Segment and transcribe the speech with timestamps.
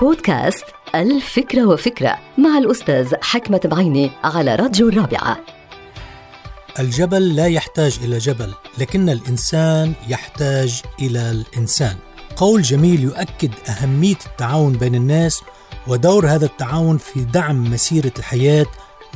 [0.00, 5.38] بودكاست الفكرة وفكرة مع الأستاذ حكمة بعيني على راديو الرابعة.
[6.78, 11.96] الجبل لا يحتاج إلى جبل لكن الإنسان يحتاج إلى الإنسان.
[12.36, 15.42] قول جميل يؤكد أهمية التعاون بين الناس
[15.86, 18.66] ودور هذا التعاون في دعم مسيرة الحياة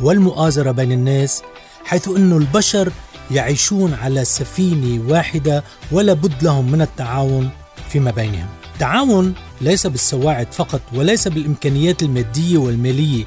[0.03, 1.43] والمؤازرة بين الناس
[1.85, 2.93] حيث أن البشر
[3.31, 7.51] يعيشون على سفينة واحدة ولا بد لهم من التعاون
[7.89, 8.58] فيما بينهم.
[8.79, 13.25] التعاون ليس بالسواعد فقط وليس بالإمكانيات المادية والمالية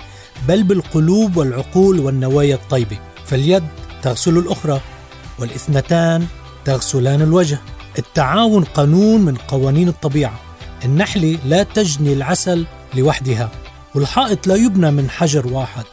[0.47, 2.99] بل بالقلوب والعقول والنوايا الطيبة.
[3.25, 3.63] فاليد
[4.01, 4.81] تغسل الأخرى
[5.39, 6.25] والاثنتان
[6.65, 7.59] تغسلان الوجه.
[7.99, 10.39] التعاون قانون من قوانين الطبيعة.
[10.85, 13.51] النحلة لا تجني العسل لوحدها.
[13.95, 15.83] والحائط لا يبنى من حجر واحد.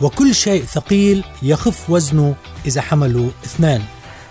[0.00, 2.34] وكل شيء ثقيل يخف وزنه
[2.66, 3.82] إذا حمله اثنان.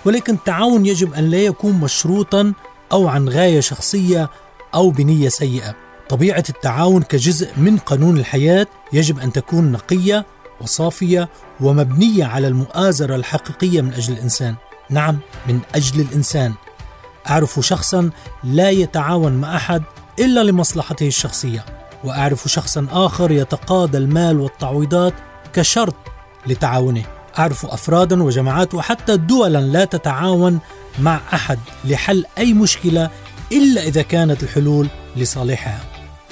[0.05, 2.53] ولكن التعاون يجب أن لا يكون مشروطا
[2.91, 4.30] أو عن غاية شخصية
[4.73, 5.76] أو بنية سيئة.
[6.09, 10.25] طبيعة التعاون كجزء من قانون الحياة يجب أن تكون نقية
[10.61, 14.56] وصافية ومبنية على المؤازرة الحقيقية من أجل الإنسان.
[14.89, 16.53] نعم من أجل الإنسان.
[17.30, 18.09] أعرف شخصا
[18.44, 19.83] لا يتعاون مع أحد
[20.19, 21.66] إلا لمصلحته الشخصية
[22.03, 25.13] وأعرف شخصا آخر يتقاضى المال والتعويضات
[25.53, 25.95] كشرط
[26.47, 27.03] لتعاونه.
[27.39, 30.59] أعرف أفرادا وجماعات وحتى دولا لا تتعاون
[31.00, 33.09] مع أحد لحل أي مشكلة
[33.52, 35.80] إلا إذا كانت الحلول لصالحها.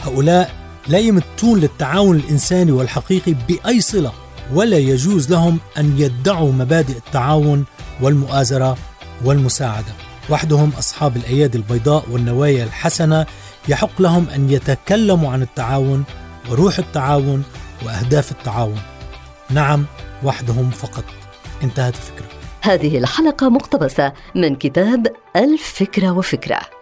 [0.04, 0.52] هؤلاء
[0.88, 4.12] لا يمتون للتعاون الإنساني والحقيقي بأي صلة
[4.54, 7.66] ولا يجوز لهم أن يدعوا مبادئ التعاون
[8.02, 8.78] والمؤازرة
[9.26, 9.94] والمساعدة.
[10.30, 13.26] وحدهم أصحاب الأيادي البيضاء والنوايا الحسنة
[13.68, 16.04] يحق لهم أن يتكلموا عن التعاون
[16.50, 17.44] وروح التعاون
[17.86, 18.80] وأهداف التعاون.
[19.50, 19.86] نعم
[20.24, 21.06] وحدهم فقط.
[21.64, 22.26] انتهت الفكرة.
[22.62, 26.75] هذه الحلقة مقتبسة من كتاب الفكرة وفكرة.